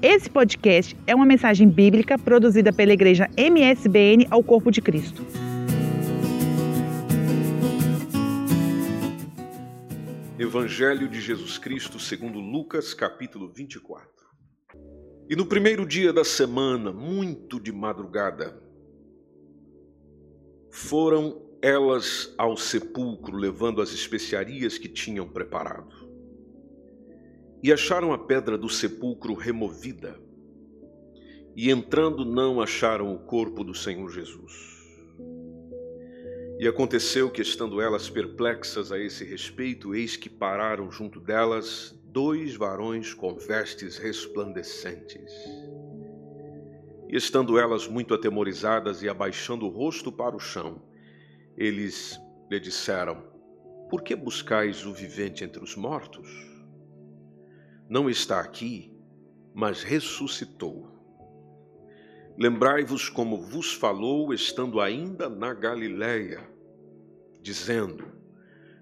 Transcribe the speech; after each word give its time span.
Esse 0.00 0.30
podcast 0.30 0.96
é 1.08 1.14
uma 1.14 1.26
mensagem 1.26 1.68
bíblica 1.68 2.16
produzida 2.16 2.72
pela 2.72 2.92
igreja 2.92 3.28
MSBN 3.36 4.28
ao 4.30 4.44
Corpo 4.44 4.70
de 4.70 4.80
Cristo. 4.80 5.26
Evangelho 10.38 11.08
de 11.08 11.20
Jesus 11.20 11.58
Cristo 11.58 11.98
segundo 11.98 12.38
Lucas, 12.38 12.94
capítulo 12.94 13.48
24. 13.52 14.08
E 15.28 15.34
no 15.34 15.44
primeiro 15.44 15.84
dia 15.84 16.12
da 16.12 16.22
semana, 16.22 16.92
muito 16.92 17.58
de 17.58 17.72
madrugada, 17.72 18.56
foram 20.70 21.42
elas 21.60 22.32
ao 22.38 22.56
sepulcro 22.56 23.36
levando 23.36 23.82
as 23.82 23.90
especiarias 23.90 24.78
que 24.78 24.88
tinham 24.88 25.28
preparado 25.28 25.97
e 27.62 27.72
acharam 27.72 28.12
a 28.12 28.18
pedra 28.18 28.56
do 28.56 28.68
sepulcro 28.68 29.34
removida. 29.34 30.18
E 31.56 31.70
entrando, 31.70 32.24
não 32.24 32.60
acharam 32.60 33.12
o 33.12 33.18
corpo 33.18 33.64
do 33.64 33.74
Senhor 33.74 34.08
Jesus. 34.10 34.78
E 36.60 36.66
aconteceu 36.66 37.30
que, 37.30 37.42
estando 37.42 37.80
elas 37.80 38.08
perplexas 38.08 38.90
a 38.90 38.98
esse 38.98 39.24
respeito, 39.24 39.94
eis 39.94 40.16
que 40.16 40.28
pararam 40.28 40.90
junto 40.90 41.20
delas 41.20 41.96
dois 42.04 42.56
varões 42.56 43.14
com 43.14 43.36
vestes 43.36 43.96
resplandecentes. 43.96 45.32
E 47.08 47.16
estando 47.16 47.58
elas 47.58 47.86
muito 47.86 48.12
atemorizadas 48.12 49.02
e 49.02 49.08
abaixando 49.08 49.66
o 49.66 49.70
rosto 49.70 50.10
para 50.12 50.36
o 50.36 50.40
chão, 50.40 50.82
eles 51.56 52.20
lhe 52.50 52.60
disseram: 52.60 53.22
Por 53.88 54.02
que 54.02 54.14
buscais 54.14 54.84
o 54.84 54.92
vivente 54.92 55.44
entre 55.44 55.62
os 55.62 55.76
mortos? 55.76 56.28
Não 57.88 58.10
está 58.10 58.40
aqui, 58.40 58.92
mas 59.54 59.82
ressuscitou. 59.82 60.88
Lembrai-vos 62.36 63.08
como 63.08 63.36
vos 63.36 63.72
falou 63.72 64.32
estando 64.32 64.80
ainda 64.80 65.28
na 65.28 65.52
Galiléia, 65.54 66.40
dizendo: 67.42 68.12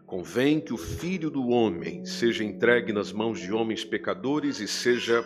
Convém 0.05 0.61
que 0.61 0.75
o 0.75 0.77
filho 0.77 1.31
do 1.31 1.49
homem 1.49 2.05
seja 2.05 2.45
entregue 2.45 2.93
nas 2.93 3.13
mãos 3.13 3.41
de 3.41 3.53
homens 3.53 3.85
pecadores 3.85 4.61
e 4.61 4.69
seja 4.69 5.25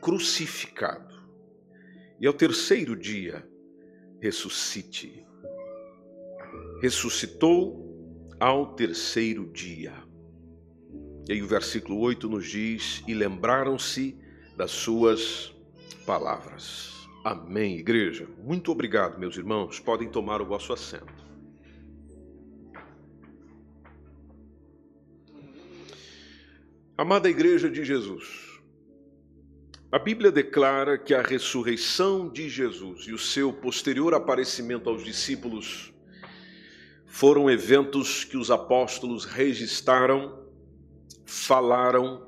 crucificado, 0.00 1.14
e 2.20 2.26
ao 2.26 2.34
terceiro 2.34 2.94
dia 2.94 3.48
ressuscite. 4.20 5.26
Ressuscitou 6.82 7.86
ao 8.38 8.74
terceiro 8.74 9.50
dia. 9.50 10.05
E 11.28 11.32
aí 11.32 11.42
o 11.42 11.46
versículo 11.46 11.98
8 11.98 12.28
nos 12.28 12.48
diz: 12.48 13.02
E 13.06 13.14
lembraram-se 13.14 14.16
das 14.56 14.70
suas 14.70 15.52
palavras. 16.06 17.08
Amém, 17.24 17.78
igreja. 17.78 18.28
Muito 18.38 18.70
obrigado, 18.70 19.18
meus 19.18 19.36
irmãos. 19.36 19.80
Podem 19.80 20.08
tomar 20.08 20.40
o 20.40 20.46
vosso 20.46 20.72
assento. 20.72 21.26
Amada 26.96 27.28
Igreja 27.28 27.68
de 27.68 27.84
Jesus, 27.84 28.58
a 29.92 29.98
Bíblia 29.98 30.32
declara 30.32 30.96
que 30.96 31.12
a 31.12 31.20
ressurreição 31.20 32.30
de 32.30 32.48
Jesus 32.48 33.06
e 33.06 33.12
o 33.12 33.18
seu 33.18 33.52
posterior 33.52 34.14
aparecimento 34.14 34.88
aos 34.88 35.04
discípulos 35.04 35.92
foram 37.04 37.50
eventos 37.50 38.24
que 38.24 38.38
os 38.38 38.50
apóstolos 38.50 39.26
registraram 39.26 40.45
falaram, 41.26 42.24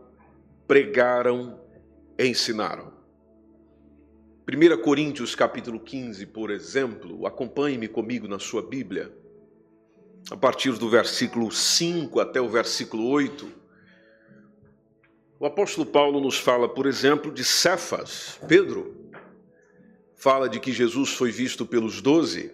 pregaram, 0.66 1.58
ensinaram. 2.18 2.92
1 4.46 4.82
Coríntios 4.82 5.34
capítulo 5.34 5.78
15, 5.78 6.26
por 6.26 6.50
exemplo, 6.50 7.26
acompanhe-me 7.26 7.86
comigo 7.86 8.26
na 8.26 8.38
sua 8.38 8.60
Bíblia, 8.60 9.14
a 10.30 10.36
partir 10.36 10.72
do 10.72 10.90
versículo 10.90 11.50
5 11.50 12.18
até 12.18 12.40
o 12.40 12.48
versículo 12.48 13.08
8. 13.08 13.46
O 15.38 15.46
apóstolo 15.46 15.86
Paulo 15.86 16.20
nos 16.20 16.36
fala, 16.36 16.68
por 16.68 16.86
exemplo, 16.86 17.30
de 17.30 17.44
Cefas, 17.44 18.40
Pedro. 18.48 18.96
Fala 20.16 20.48
de 20.48 20.58
que 20.58 20.72
Jesus 20.72 21.10
foi 21.10 21.30
visto 21.30 21.64
pelos 21.64 22.02
doze. 22.02 22.50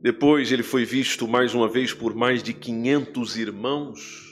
Depois 0.00 0.50
ele 0.50 0.62
foi 0.62 0.86
visto 0.86 1.28
mais 1.28 1.54
uma 1.54 1.68
vez 1.68 1.92
por 1.92 2.14
mais 2.14 2.42
de 2.42 2.54
500 2.54 3.36
irmãos. 3.36 4.29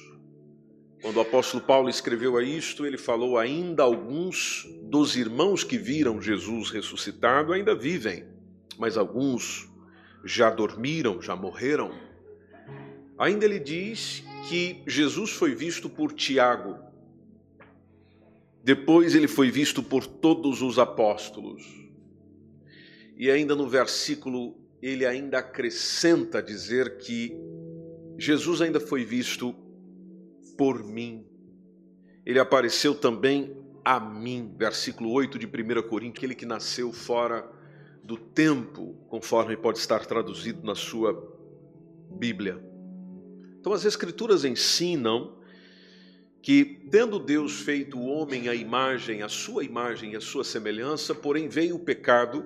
Quando 1.01 1.19
o 1.19 1.21
apóstolo 1.21 1.63
Paulo 1.63 1.89
escreveu 1.89 2.37
a 2.37 2.43
isto, 2.43 2.85
ele 2.85 2.99
falou: 2.99 3.39
ainda 3.39 3.83
alguns 3.83 4.69
dos 4.83 5.17
irmãos 5.17 5.63
que 5.63 5.79
viram 5.79 6.21
Jesus 6.21 6.71
ressuscitado 6.71 7.53
ainda 7.53 7.75
vivem, 7.75 8.25
mas 8.77 8.97
alguns 8.97 9.69
já 10.25 10.51
dormiram, 10.51 11.23
já 11.23 11.37
morreram. 11.37 11.93
Ainda 13.17 13.45
ele 13.45 13.61
diz 13.61 14.25
que 14.49 14.83
Jesus 14.87 15.31
foi 15.31 15.55
visto 15.55 15.89
por 15.89 16.13
Tiago, 16.13 16.77
depois 18.63 19.15
ele 19.15 19.29
foi 19.29 19.51
visto 19.51 19.83
por 19.83 20.05
todos 20.05 20.63
os 20.63 20.79
apóstolos. 20.79 21.63
E 23.17 23.31
ainda 23.31 23.55
no 23.55 23.69
versículo, 23.69 24.57
ele 24.83 25.07
ainda 25.07 25.39
acrescenta 25.39 26.43
dizer 26.43 26.99
que 26.99 27.37
Jesus 28.17 28.61
ainda 28.61 28.79
foi 28.81 29.05
visto 29.05 29.55
por 30.59 30.83
mim. 30.83 31.25
Ele 32.27 32.41
apareceu 32.41 32.95
também 32.95 33.57
a 33.85 34.01
mim. 34.01 34.53
Versículo 34.59 35.13
8 35.13 35.39
de 35.39 35.47
1 35.47 35.89
Coríntios, 35.89 36.19
aquele 36.19 36.35
que 36.35 36.45
nasceu 36.45 36.93
fora 36.93 37.49
do 38.03 38.17
tempo, 38.17 38.97
conforme 39.09 39.57
pode 39.57 39.79
estar 39.79 40.05
traduzido 40.05 40.67
na 40.67 40.75
sua 40.75 41.15
Bíblia. 42.11 42.63
Então 43.61 43.73
as 43.73 43.85
Escrituras 43.85 44.45
ensinam 44.45 45.39
que, 46.43 46.87
tendo 46.91 47.19
Deus 47.21 47.61
feito 47.61 47.99
o 47.99 48.07
homem 48.07 48.49
à 48.49 48.55
imagem, 48.55 49.23
a 49.23 49.29
sua 49.29 49.63
imagem 49.63 50.13
e 50.13 50.17
a 50.17 50.21
sua 50.21 50.43
semelhança, 50.43 51.15
porém 51.15 51.49
veio 51.49 51.77
o 51.77 51.85
pecado 51.85 52.45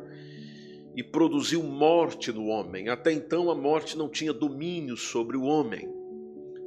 e 0.95 1.03
produziu 1.03 1.63
morte 1.63 2.31
no 2.31 2.47
homem. 2.47 2.89
Até 2.89 3.11
então 3.13 3.51
a 3.51 3.55
morte 3.55 3.97
não 3.97 4.09
tinha 4.09 4.33
domínio 4.33 4.97
sobre 4.97 5.37
o 5.37 5.45
homem 5.45 6.02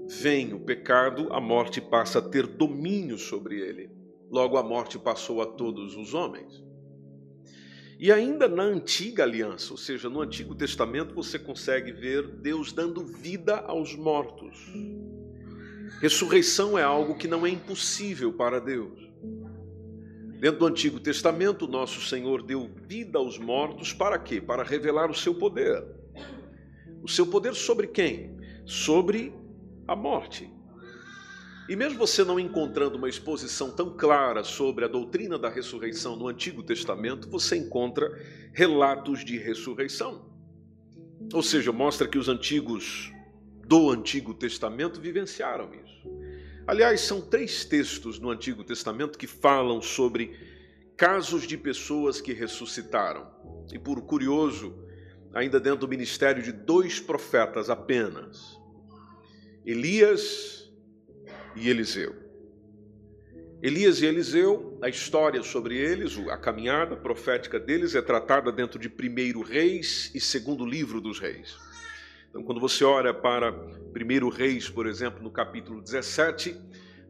vem 0.09 0.53
o 0.53 0.59
pecado, 0.59 1.31
a 1.31 1.39
morte 1.39 1.81
passa 1.81 2.19
a 2.19 2.21
ter 2.21 2.45
domínio 2.47 3.17
sobre 3.17 3.59
ele. 3.59 3.89
Logo, 4.29 4.57
a 4.57 4.63
morte 4.63 4.97
passou 4.97 5.41
a 5.41 5.45
todos 5.45 5.95
os 5.95 6.13
homens. 6.13 6.63
E 7.97 8.11
ainda 8.11 8.47
na 8.47 8.63
antiga 8.63 9.23
aliança, 9.23 9.71
ou 9.71 9.77
seja, 9.77 10.09
no 10.09 10.21
Antigo 10.21 10.53
Testamento, 10.53 11.13
você 11.13 11.39
consegue 11.39 11.91
ver 11.91 12.27
Deus 12.27 12.73
dando 12.73 13.05
vida 13.05 13.57
aos 13.59 13.95
mortos. 13.95 14.57
Ressurreição 16.01 16.77
é 16.77 16.83
algo 16.83 17.15
que 17.15 17.27
não 17.27 17.45
é 17.45 17.49
impossível 17.49 18.33
para 18.33 18.59
Deus. 18.59 18.99
Dentro 20.39 20.59
do 20.59 20.65
Antigo 20.65 20.99
Testamento, 20.99 21.67
nosso 21.67 22.01
Senhor 22.01 22.43
deu 22.43 22.69
vida 22.85 23.17
aos 23.17 23.39
mortos 23.39 23.93
para 23.93 24.19
quê? 24.19 24.41
Para 24.41 24.63
revelar 24.63 25.09
o 25.09 25.15
seu 25.15 25.33
poder. 25.33 25.83
O 27.01 27.07
seu 27.07 27.25
poder 27.25 27.55
sobre 27.55 27.87
quem? 27.87 28.37
Sobre 28.65 29.33
a 29.87 29.95
morte. 29.95 30.51
E 31.67 31.75
mesmo 31.75 31.97
você 31.97 32.23
não 32.23 32.39
encontrando 32.39 32.97
uma 32.97 33.09
exposição 33.09 33.71
tão 33.71 33.97
clara 33.97 34.43
sobre 34.43 34.85
a 34.85 34.87
doutrina 34.87 35.37
da 35.37 35.49
ressurreição 35.49 36.15
no 36.15 36.27
Antigo 36.27 36.61
Testamento, 36.61 37.27
você 37.27 37.57
encontra 37.57 38.07
relatos 38.53 39.25
de 39.25 39.37
ressurreição. 39.37 40.29
Ou 41.33 41.41
seja, 41.41 41.71
mostra 41.71 42.07
que 42.07 42.19
os 42.19 42.29
antigos 42.29 43.11
do 43.67 43.89
Antigo 43.89 44.33
Testamento 44.33 45.01
vivenciaram 45.01 45.71
isso. 45.73 46.07
Aliás, 46.67 47.01
são 47.01 47.19
três 47.19 47.65
textos 47.65 48.19
no 48.19 48.29
Antigo 48.29 48.63
Testamento 48.63 49.17
que 49.17 49.27
falam 49.27 49.81
sobre 49.81 50.37
casos 50.95 51.47
de 51.47 51.57
pessoas 51.57 52.21
que 52.21 52.33
ressuscitaram. 52.33 53.27
E 53.73 53.79
por 53.79 54.01
curioso, 54.03 54.75
ainda 55.33 55.59
dentro 55.59 55.81
do 55.81 55.87
ministério 55.87 56.43
de 56.43 56.51
dois 56.51 56.99
profetas 56.99 57.69
apenas, 57.69 58.57
Elias 59.65 60.71
e 61.55 61.69
Eliseu. 61.69 62.15
Elias 63.63 63.99
e 63.99 64.05
Eliseu, 64.05 64.77
a 64.79 64.87
história 64.87 65.41
sobre 65.41 65.75
eles, 65.75 66.19
a 66.29 66.37
caminhada 66.37 66.95
profética 66.95 67.59
deles 67.59 67.95
é 67.95 68.01
tratada 68.01 68.51
dentro 68.51 68.77
de 68.77 68.87
primeiro 68.87 69.41
Reis 69.41 70.11
e 70.13 70.19
segundo 70.19 70.63
livro 70.63 71.01
dos 71.01 71.17
Reis. 71.17 71.57
Então, 72.29 72.43
quando 72.43 72.61
você 72.61 72.83
olha 72.83 73.11
para 73.11 73.51
primeiro 73.91 74.29
Reis, 74.29 74.69
por 74.69 74.85
exemplo, 74.85 75.23
no 75.23 75.31
capítulo 75.31 75.81
17, 75.81 76.55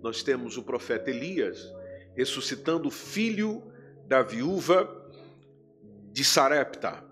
nós 0.02 0.24
temos 0.24 0.56
o 0.56 0.63
profeta 0.63 1.10
Elias 1.10 1.62
ressuscitando 2.16 2.88
o 2.88 2.92
filho 2.92 3.63
da 4.07 4.22
viúva 4.22 4.90
de 6.13 6.24
Sarepta, 6.24 7.04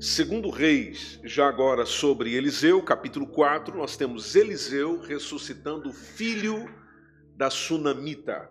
Segundo 0.00 0.50
Reis, 0.50 1.18
já 1.24 1.48
agora 1.48 1.86
sobre 1.86 2.34
Eliseu, 2.34 2.82
capítulo 2.82 3.26
4, 3.26 3.76
nós 3.76 3.96
temos 3.96 4.36
Eliseu 4.36 5.00
ressuscitando 5.00 5.88
o 5.88 5.92
filho 5.92 6.68
da 7.34 7.48
Sunamita. 7.48 8.50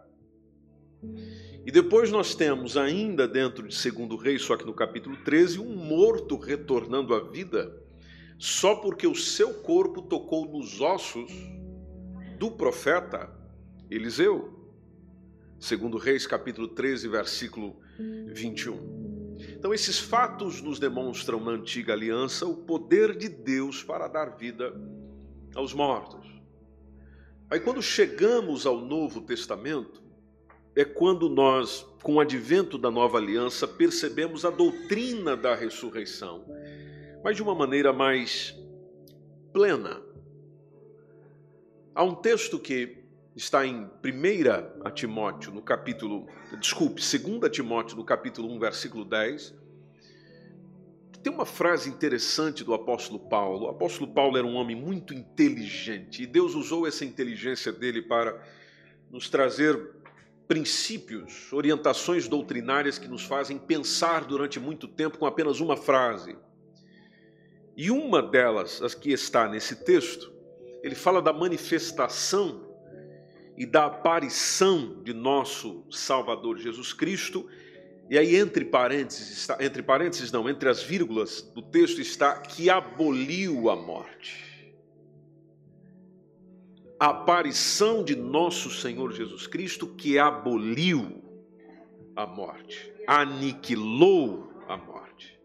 E 1.65 1.71
depois 1.71 2.11
nós 2.11 2.33
temos 2.33 2.77
ainda 2.77 3.27
dentro 3.27 3.67
de 3.67 3.75
Segundo 3.75 4.15
Reis, 4.15 4.41
só 4.41 4.57
que 4.57 4.65
no 4.65 4.73
capítulo 4.73 5.17
13, 5.17 5.59
um 5.59 5.75
morto 5.75 6.37
retornando 6.37 7.13
à 7.13 7.19
vida, 7.29 7.79
só 8.39 8.75
porque 8.75 9.05
o 9.05 9.15
seu 9.15 9.53
corpo 9.61 10.01
tocou 10.01 10.51
nos 10.51 10.81
ossos 10.81 11.31
do 12.39 12.51
profeta 12.51 13.31
Eliseu. 13.89 14.73
Segundo 15.59 15.97
Reis, 15.97 16.27
capítulo 16.27 16.67
13, 16.67 17.07
versículo 17.07 17.79
21. 18.33 18.94
Então 19.39 19.73
esses 19.73 19.99
fatos 19.99 20.61
nos 20.61 20.79
demonstram 20.79 21.39
na 21.39 21.51
antiga 21.51 21.93
aliança 21.93 22.45
o 22.45 22.55
poder 22.55 23.17
de 23.17 23.29
Deus 23.29 23.83
para 23.83 24.07
dar 24.07 24.35
vida 24.35 24.73
aos 25.55 25.73
mortos. 25.73 26.25
Aí 27.49 27.59
quando 27.59 27.81
chegamos 27.81 28.65
ao 28.65 28.79
Novo 28.79 29.21
Testamento, 29.21 30.03
é 30.75 30.83
quando 30.83 31.29
nós, 31.29 31.85
com 32.03 32.15
o 32.15 32.19
advento 32.19 32.77
da 32.77 32.91
nova 32.91 33.17
aliança, 33.17 33.67
percebemos 33.67 34.43
a 34.43 34.49
doutrina 34.49 35.37
da 35.37 35.55
ressurreição, 35.55 36.45
mas 37.23 37.35
de 37.35 37.41
uma 37.41 37.55
maneira 37.55 37.93
mais 37.93 38.53
plena. 39.53 40.01
Há 41.93 42.03
um 42.03 42.13
texto 42.13 42.59
que 42.59 43.04
está 43.35 43.65
em 43.65 43.83
1 43.83 44.91
Timóteo, 44.93 45.51
no 45.51 45.61
capítulo, 45.61 46.27
desculpe, 46.57 47.01
2 47.01 47.51
Timóteo, 47.51 47.97
no 47.97 48.05
capítulo 48.05 48.49
1, 48.53 48.59
versículo 48.59 49.03
10. 49.03 49.53
Tem 51.21 51.33
uma 51.33 51.45
frase 51.45 51.89
interessante 51.89 52.63
do 52.63 52.73
apóstolo 52.73 53.19
Paulo. 53.19 53.65
O 53.65 53.69
apóstolo 53.69 54.13
Paulo 54.13 54.37
era 54.37 54.47
um 54.47 54.55
homem 54.55 54.75
muito 54.75 55.13
inteligente 55.13 56.23
e 56.23 56.27
Deus 56.27 56.55
usou 56.55 56.87
essa 56.87 57.03
inteligência 57.03 57.73
dele 57.73 58.01
para 58.01 58.41
nos 59.11 59.27
trazer 59.27 59.95
princípios, 60.47 61.51
orientações 61.51 62.27
doutrinárias 62.27 62.97
que 62.97 63.07
nos 63.07 63.23
fazem 63.23 63.57
pensar 63.57 64.23
durante 64.23 64.59
muito 64.59 64.87
tempo 64.87 65.17
com 65.17 65.25
apenas 65.25 65.59
uma 65.59 65.75
frase. 65.75 66.37
E 67.75 67.91
uma 67.91 68.21
delas, 68.21 68.81
as 68.81 68.93
que 68.93 69.11
está 69.11 69.49
nesse 69.49 69.83
texto, 69.83 70.31
ele 70.81 70.95
fala 70.95 71.21
da 71.21 71.33
manifestação 71.33 72.74
e 73.57 73.65
da 73.65 73.85
aparição 73.85 75.01
de 75.03 75.13
nosso 75.13 75.85
Salvador 75.89 76.57
Jesus 76.57 76.93
Cristo. 76.93 77.47
E 78.09 78.17
aí 78.17 78.35
entre 78.35 78.65
parênteses, 78.65 79.29
está, 79.37 79.57
entre 79.59 79.81
parênteses 79.81 80.31
não, 80.31 80.49
entre 80.49 80.69
as 80.69 80.83
vírgulas 80.83 81.41
do 81.41 81.61
texto 81.61 81.99
está 81.99 82.39
que 82.39 82.69
aboliu 82.69 83.69
a 83.69 83.75
morte 83.75 84.45
a 86.99 87.07
aparição 87.07 88.03
de 88.03 88.15
nosso 88.15 88.69
Senhor 88.69 89.11
Jesus 89.11 89.47
Cristo 89.47 89.87
que 89.87 90.17
aboliu 90.17 91.21
a 92.15 92.25
morte, 92.25 92.91
aniquilou 93.05 94.49
a 94.67 94.77
morte. 94.77 95.37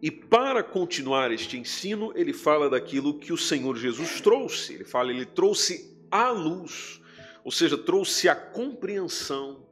E 0.00 0.10
para 0.10 0.62
continuar 0.62 1.30
este 1.30 1.58
ensino, 1.58 2.12
ele 2.14 2.32
fala 2.32 2.70
daquilo 2.70 3.18
que 3.18 3.32
o 3.32 3.36
Senhor 3.36 3.76
Jesus 3.76 4.20
trouxe. 4.20 4.74
Ele 4.74 4.84
fala, 4.84 5.10
ele 5.10 5.26
trouxe 5.26 5.95
a 6.10 6.30
luz, 6.30 7.00
ou 7.44 7.50
seja, 7.50 7.76
trouxe 7.76 8.28
a 8.28 8.34
compreensão, 8.34 9.66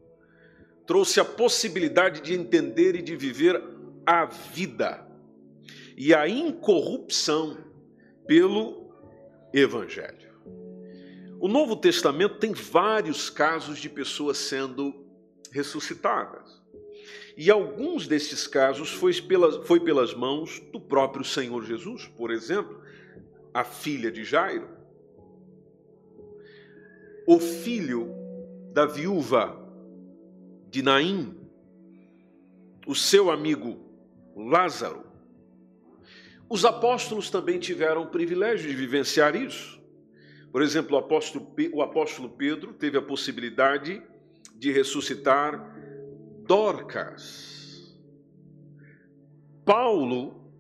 trouxe 0.87 1.21
a 1.21 1.25
possibilidade 1.25 2.21
de 2.21 2.35
entender 2.35 2.95
e 2.97 3.03
de 3.03 3.17
viver 3.17 3.63
a 4.07 4.25
vida 4.27 5.07
e 5.97 6.15
a 6.15 6.29
incorrupção 6.29 7.59
pelo 8.27 8.93
Evangelho. 9.53 10.35
O 11.41 11.49
Novo 11.49 11.77
Testamento 11.77 12.39
tem 12.39 12.53
vários 12.53 13.29
casos 13.29 13.79
de 13.79 13.89
pessoas 13.89 14.39
sendo 14.39 15.05
ressuscitadas. 15.53 16.63
E 17.37 17.51
alguns 17.51 18.07
desses 18.07 18.47
casos 18.47 18.91
foi 18.91 19.13
pelas, 19.21 19.67
foi 19.67 19.81
pelas 19.81 20.15
mãos 20.15 20.61
do 20.73 20.81
próprio 20.81 21.25
Senhor 21.25 21.65
Jesus. 21.65 22.07
Por 22.17 22.31
exemplo, 22.31 22.81
a 23.53 23.65
filha 23.65 24.11
de 24.11 24.25
Jairo, 24.25 24.69
o 27.27 27.39
filho 27.39 28.09
da 28.73 28.87
viúva 28.87 29.61
de 30.69 30.83
Naim, 30.83 31.35
o 32.87 32.95
seu 32.95 33.31
amigo 33.31 33.79
Lázaro. 34.37 35.05
Os 36.49 36.65
apóstolos 36.65 37.31
também 37.31 37.59
tiveram 37.59 38.03
o 38.03 38.11
privilégio 38.11 38.69
de 38.69 38.77
vivenciar 38.77 39.35
isso. 39.35 39.81
Por 40.53 40.63
exemplo, 40.63 40.97
o 40.97 41.83
apóstolo, 41.83 42.29
Pedro 42.31 42.73
teve 42.75 42.99
a 42.99 43.03
possibilidade 43.03 44.03
de 44.55 44.71
ressuscitar 44.71 45.75
Dorcas. 46.47 47.97
Paulo 49.65 50.53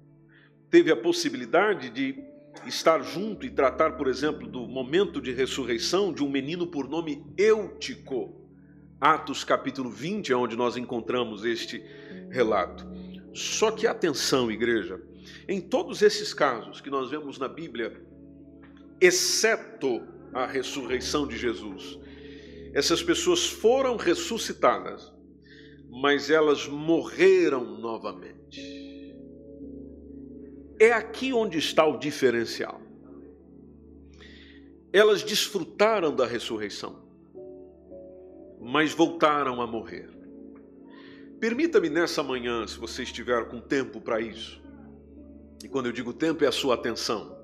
teve 0.71 0.91
a 0.91 0.97
possibilidade 0.97 1.91
de 1.91 2.24
estar 2.67 3.03
junto 3.03 3.45
e 3.45 3.51
tratar, 3.51 3.93
por 3.93 4.07
exemplo, 4.07 4.47
do 4.47 4.67
momento 4.67 5.21
de 5.21 5.33
ressurreição 5.33 6.13
de 6.13 6.23
um 6.23 6.31
menino 6.31 6.67
por 6.67 6.89
nome 6.89 7.25
Eutico. 7.37 8.41
Atos 9.01 9.45
capítulo 9.45 9.91
20 9.91 10.33
é 10.33 10.37
onde 10.37 10.57
nós 10.57 10.77
encontramos 10.77 11.45
este 11.45 11.85
relato. 12.31 12.87
Só 13.33 13.71
que 13.71 13.87
atenção, 13.87 14.51
igreja, 14.51 15.01
em 15.49 15.61
todos 15.61 16.03
esses 16.03 16.33
casos 16.33 16.81
que 16.81 16.91
nós 16.91 17.11
vemos 17.11 17.39
na 17.39 17.49
Bíblia, 17.49 18.01
exceto 19.01 20.07
a 20.33 20.47
ressurreição 20.47 21.27
de 21.27 21.37
Jesus. 21.37 21.99
Essas 22.73 23.03
pessoas 23.03 23.47
foram 23.47 23.97
ressuscitadas, 23.97 25.13
mas 25.91 26.31
elas 26.31 26.67
morreram 26.67 27.79
novamente. 27.79 28.94
É 30.79 30.93
aqui 30.93 31.33
onde 31.33 31.59
está 31.59 31.87
o 31.87 31.99
diferencial. 31.99 32.81
Elas 34.93 35.23
desfrutaram 35.23 36.15
da 36.15 36.27
ressurreição, 36.27 37.03
mas 38.61 38.93
voltaram 38.93 39.61
a 39.61 39.67
morrer. 39.67 40.09
Permita-me 41.41 41.91
nessa 41.91 42.23
manhã, 42.23 42.67
se 42.67 42.79
você 42.79 43.03
estiver 43.03 43.49
com 43.49 43.61
tempo 43.61 44.01
para 44.01 44.21
isso, 44.21 44.63
e 45.63 45.69
quando 45.69 45.87
eu 45.87 45.93
digo 45.93 46.13
tempo 46.13 46.45
é 46.45 46.47
a 46.47 46.53
sua 46.53 46.75
atenção, 46.75 47.37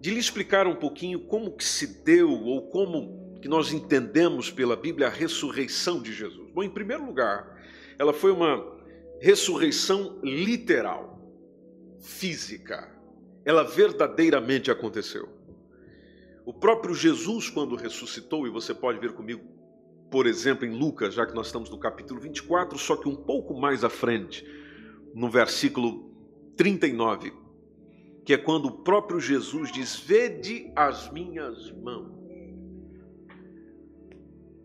de 0.00 0.10
lhe 0.10 0.18
explicar 0.18 0.66
um 0.66 0.74
pouquinho 0.74 1.20
como 1.20 1.56
que 1.56 1.64
se 1.64 2.02
deu 2.02 2.30
ou 2.30 2.68
como 2.68 3.38
que 3.40 3.48
nós 3.48 3.72
entendemos 3.72 4.50
pela 4.50 4.76
Bíblia 4.76 5.08
a 5.08 5.10
ressurreição 5.10 6.00
de 6.00 6.12
Jesus. 6.12 6.50
Bom, 6.52 6.62
em 6.62 6.70
primeiro 6.70 7.04
lugar, 7.04 7.60
ela 7.98 8.12
foi 8.12 8.32
uma 8.32 8.64
ressurreição 9.20 10.18
literal, 10.22 11.11
física. 12.02 12.92
Ela 13.44 13.62
verdadeiramente 13.62 14.70
aconteceu. 14.70 15.28
O 16.44 16.52
próprio 16.52 16.94
Jesus, 16.94 17.48
quando 17.48 17.76
ressuscitou, 17.76 18.46
e 18.46 18.50
você 18.50 18.74
pode 18.74 18.98
ver 18.98 19.12
comigo, 19.12 19.42
por 20.10 20.26
exemplo, 20.26 20.66
em 20.66 20.76
Lucas, 20.76 21.14
já 21.14 21.24
que 21.24 21.34
nós 21.34 21.46
estamos 21.46 21.70
no 21.70 21.78
capítulo 21.78 22.20
24, 22.20 22.76
só 22.78 22.96
que 22.96 23.08
um 23.08 23.16
pouco 23.16 23.58
mais 23.58 23.84
à 23.84 23.88
frente, 23.88 24.44
no 25.14 25.30
versículo 25.30 26.10
39, 26.56 27.32
que 28.24 28.34
é 28.34 28.38
quando 28.38 28.66
o 28.66 28.82
próprio 28.82 29.20
Jesus 29.20 29.72
diz: 29.72 29.98
Vede 29.98 30.70
as 30.76 31.10
minhas 31.10 31.70
mãos. 31.70 32.12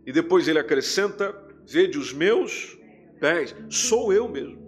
E 0.06 0.12
depois 0.12 0.48
ele 0.48 0.60
acrescenta: 0.60 1.34
Vede 1.66 1.98
os 1.98 2.12
meus 2.12 2.78
pés. 3.20 3.56
Sou 3.70 4.12
eu 4.12 4.28
mesmo. 4.28 4.67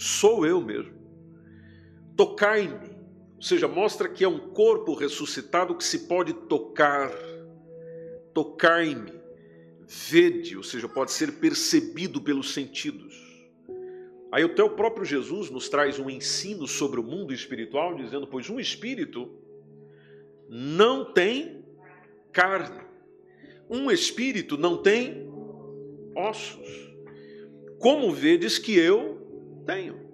Sou 0.00 0.46
eu 0.46 0.62
mesmo. 0.62 0.94
Tocai-me. 2.16 2.88
Ou 3.36 3.42
seja, 3.42 3.68
mostra 3.68 4.08
que 4.08 4.24
é 4.24 4.28
um 4.28 4.38
corpo 4.38 4.94
ressuscitado 4.94 5.74
que 5.74 5.84
se 5.84 6.08
pode 6.08 6.32
tocar. 6.32 7.12
Tocai-me. 8.32 9.12
Vede, 9.86 10.56
ou 10.56 10.62
seja, 10.62 10.88
pode 10.88 11.12
ser 11.12 11.32
percebido 11.32 12.18
pelos 12.18 12.54
sentidos. 12.54 13.14
Aí 14.32 14.42
até 14.42 14.62
o 14.62 14.70
próprio 14.70 15.04
Jesus 15.04 15.50
nos 15.50 15.68
traz 15.68 15.98
um 15.98 16.08
ensino 16.08 16.66
sobre 16.66 16.98
o 16.98 17.02
mundo 17.04 17.34
espiritual, 17.34 17.94
dizendo: 17.94 18.26
Pois 18.26 18.48
um 18.48 18.58
espírito 18.58 19.30
não 20.48 21.12
tem 21.12 21.62
carne, 22.32 22.80
um 23.68 23.90
espírito 23.90 24.56
não 24.56 24.78
tem 24.78 25.28
ossos, 26.16 26.94
como 27.78 28.10
vedes 28.12 28.56
que 28.56 28.78
eu 28.78 29.09
tenho. 29.70 30.10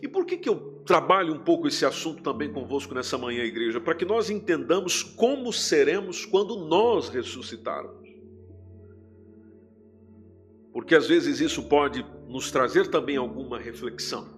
E 0.00 0.06
por 0.06 0.24
que, 0.24 0.36
que 0.36 0.48
eu 0.48 0.82
trabalho 0.86 1.34
um 1.34 1.38
pouco 1.38 1.66
esse 1.66 1.84
assunto 1.84 2.22
também 2.22 2.52
convosco 2.52 2.94
nessa 2.94 3.18
manhã, 3.18 3.42
igreja? 3.42 3.80
Para 3.80 3.94
que 3.94 4.04
nós 4.04 4.30
entendamos 4.30 5.02
como 5.02 5.52
seremos 5.52 6.24
quando 6.24 6.56
nós 6.66 7.08
ressuscitarmos. 7.08 8.08
Porque 10.72 10.94
às 10.94 11.08
vezes 11.08 11.40
isso 11.40 11.68
pode 11.68 12.04
nos 12.28 12.50
trazer 12.50 12.88
também 12.88 13.16
alguma 13.16 13.58
reflexão. 13.58 14.28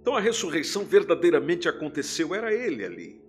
Então 0.00 0.14
a 0.14 0.20
ressurreição 0.20 0.84
verdadeiramente 0.84 1.68
aconteceu, 1.68 2.34
era 2.34 2.52
ele 2.52 2.84
ali. 2.84 3.24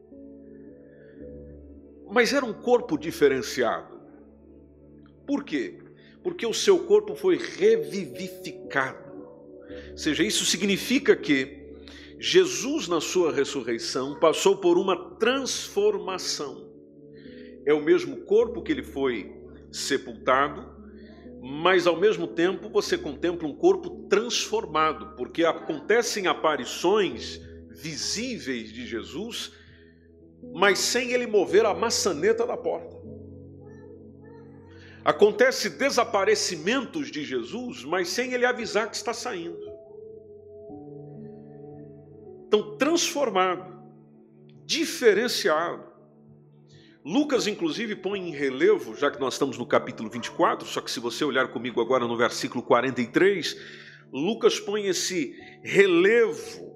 Mas 2.09 2.33
era 2.33 2.45
um 2.45 2.53
corpo 2.53 2.97
diferenciado. 2.97 3.99
Por 5.25 5.43
quê? 5.43 5.79
Porque 6.21 6.45
o 6.45 6.53
seu 6.53 6.79
corpo 6.85 7.15
foi 7.15 7.37
revivificado. 7.37 9.04
Ou 9.91 9.97
seja, 9.97 10.23
isso 10.23 10.45
significa 10.45 11.15
que 11.15 11.65
Jesus, 12.19 12.87
na 12.87 13.01
sua 13.01 13.31
ressurreição, 13.31 14.19
passou 14.19 14.57
por 14.57 14.77
uma 14.77 15.15
transformação. 15.15 16.73
É 17.65 17.73
o 17.73 17.83
mesmo 17.83 18.17
corpo 18.25 18.61
que 18.61 18.71
ele 18.71 18.83
foi 18.83 19.33
sepultado, 19.71 20.73
mas 21.41 21.85
ao 21.85 21.99
mesmo 21.99 22.27
tempo 22.27 22.69
você 22.69 22.97
contempla 22.97 23.47
um 23.47 23.55
corpo 23.55 24.07
transformado, 24.07 25.15
porque 25.15 25.43
acontecem 25.43 26.27
aparições 26.27 27.39
visíveis 27.69 28.71
de 28.71 28.85
Jesus, 28.85 29.51
mas 30.53 30.79
sem 30.79 31.11
ele 31.11 31.27
mover 31.27 31.65
a 31.65 31.73
maçaneta 31.73 32.45
da 32.45 32.55
porta. 32.55 32.94
Acontece 35.05 35.69
desaparecimentos 35.69 37.11
de 37.11 37.23
Jesus, 37.23 37.83
mas 37.83 38.09
sem 38.09 38.33
ele 38.33 38.43
avisar 38.43 38.89
que 38.89 38.95
está 38.95 39.13
saindo. 39.13 39.55
Então, 42.47 42.75
transformado, 42.75 43.83
diferenciado. 44.65 45.85
Lucas, 47.05 47.45
inclusive, 47.45 47.95
põe 47.95 48.19
em 48.19 48.31
relevo, 48.31 48.95
já 48.95 49.11
que 49.11 49.19
nós 49.19 49.35
estamos 49.35 49.59
no 49.59 49.65
capítulo 49.67 50.09
24, 50.09 50.67
só 50.67 50.81
que 50.81 50.89
se 50.89 50.99
você 50.99 51.23
olhar 51.23 51.49
comigo 51.49 51.79
agora 51.79 52.07
no 52.07 52.17
versículo 52.17 52.63
43, 52.63 53.55
Lucas 54.11 54.59
põe 54.59 54.87
esse 54.87 55.35
relevo 55.61 56.74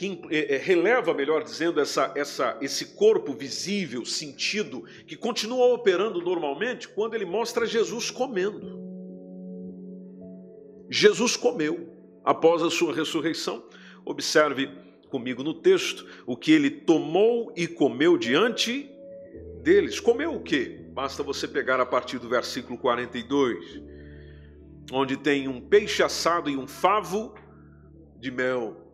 que 0.00 0.18
é, 0.30 0.54
é, 0.54 0.56
releva, 0.56 1.12
melhor 1.12 1.44
dizendo, 1.44 1.78
essa, 1.78 2.10
essa, 2.16 2.56
esse 2.62 2.94
corpo 2.94 3.34
visível, 3.34 4.02
sentido, 4.06 4.86
que 5.06 5.14
continua 5.14 5.74
operando 5.74 6.22
normalmente 6.22 6.88
quando 6.88 7.12
ele 7.12 7.26
mostra 7.26 7.66
Jesus 7.66 8.10
comendo. 8.10 8.80
Jesus 10.88 11.36
comeu 11.36 11.92
após 12.24 12.62
a 12.62 12.70
sua 12.70 12.94
ressurreição. 12.94 13.62
Observe 14.02 14.70
comigo 15.10 15.42
no 15.42 15.52
texto 15.52 16.06
o 16.26 16.34
que 16.34 16.50
ele 16.50 16.70
tomou 16.70 17.52
e 17.54 17.66
comeu 17.66 18.16
diante 18.16 18.90
deles. 19.62 20.00
Comeu 20.00 20.34
o 20.34 20.42
quê? 20.42 20.82
Basta 20.94 21.22
você 21.22 21.46
pegar 21.46 21.78
a 21.78 21.84
partir 21.84 22.18
do 22.18 22.26
versículo 22.26 22.78
42, 22.78 23.82
onde 24.90 25.18
tem 25.18 25.46
um 25.46 25.60
peixe 25.60 26.02
assado 26.02 26.48
e 26.48 26.56
um 26.56 26.66
favo 26.66 27.34
de 28.18 28.30
mel. 28.30 28.89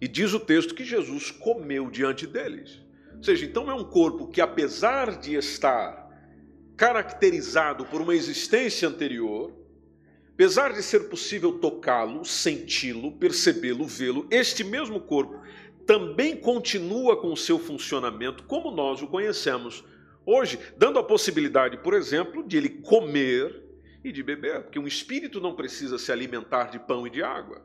E 0.00 0.08
diz 0.08 0.32
o 0.34 0.40
texto 0.40 0.74
que 0.74 0.84
Jesus 0.84 1.30
comeu 1.30 1.90
diante 1.90 2.26
deles. 2.26 2.80
Ou 3.16 3.22
seja, 3.22 3.46
então 3.46 3.70
é 3.70 3.74
um 3.74 3.84
corpo 3.84 4.28
que, 4.28 4.40
apesar 4.40 5.18
de 5.18 5.34
estar 5.34 6.04
caracterizado 6.76 7.84
por 7.86 8.00
uma 8.00 8.14
existência 8.14 8.88
anterior, 8.88 9.52
apesar 10.32 10.72
de 10.72 10.82
ser 10.82 11.08
possível 11.08 11.58
tocá-lo, 11.58 12.24
senti-lo, 12.24 13.12
percebê-lo, 13.12 13.86
vê-lo, 13.86 14.26
este 14.30 14.64
mesmo 14.64 15.00
corpo 15.00 15.40
também 15.86 16.36
continua 16.36 17.16
com 17.16 17.32
o 17.32 17.36
seu 17.36 17.58
funcionamento 17.58 18.42
como 18.44 18.70
nós 18.70 19.02
o 19.02 19.06
conhecemos 19.06 19.84
hoje, 20.26 20.58
dando 20.76 20.98
a 20.98 21.04
possibilidade, 21.04 21.78
por 21.78 21.94
exemplo, 21.94 22.42
de 22.42 22.56
ele 22.56 22.68
comer 22.68 23.62
e 24.02 24.10
de 24.10 24.22
beber, 24.22 24.62
porque 24.62 24.78
um 24.78 24.86
espírito 24.86 25.40
não 25.40 25.54
precisa 25.54 25.98
se 25.98 26.10
alimentar 26.10 26.70
de 26.70 26.78
pão 26.78 27.06
e 27.06 27.10
de 27.10 27.22
água, 27.22 27.62